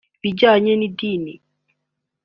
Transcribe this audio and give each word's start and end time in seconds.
ibijyanye 0.17 0.71
n’idini 0.79 1.33